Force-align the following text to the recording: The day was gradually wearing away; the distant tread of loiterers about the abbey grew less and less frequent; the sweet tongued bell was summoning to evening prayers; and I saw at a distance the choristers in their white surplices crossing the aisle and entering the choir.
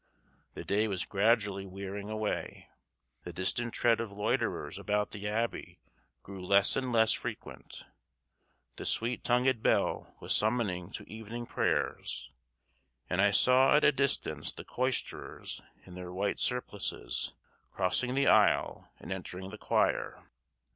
The 0.55 0.63
day 0.63 0.87
was 0.87 1.05
gradually 1.05 1.67
wearing 1.67 2.09
away; 2.09 2.69
the 3.23 3.31
distant 3.31 3.75
tread 3.75 4.01
of 4.01 4.11
loiterers 4.11 4.79
about 4.79 5.11
the 5.11 5.27
abbey 5.27 5.79
grew 6.23 6.43
less 6.43 6.75
and 6.75 6.91
less 6.91 7.11
frequent; 7.13 7.85
the 8.77 8.85
sweet 8.87 9.23
tongued 9.23 9.61
bell 9.61 10.15
was 10.19 10.35
summoning 10.35 10.89
to 10.93 11.07
evening 11.07 11.45
prayers; 11.45 12.31
and 13.11 13.21
I 13.21 13.29
saw 13.29 13.75
at 13.75 13.83
a 13.83 13.91
distance 13.91 14.51
the 14.51 14.63
choristers 14.65 15.61
in 15.85 15.93
their 15.93 16.11
white 16.11 16.39
surplices 16.39 17.35
crossing 17.69 18.15
the 18.15 18.25
aisle 18.25 18.89
and 18.99 19.11
entering 19.11 19.51
the 19.51 19.57
choir. 19.59 20.23